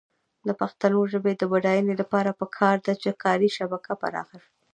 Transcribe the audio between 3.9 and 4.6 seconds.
پراخه شي.